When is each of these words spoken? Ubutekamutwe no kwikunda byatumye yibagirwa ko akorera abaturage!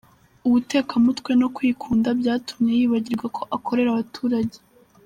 Ubutekamutwe 0.47 1.31
no 1.41 1.47
kwikunda 1.55 2.09
byatumye 2.19 2.71
yibagirwa 2.79 3.27
ko 3.35 3.41
akorera 3.55 3.89
abaturage! 3.91 4.57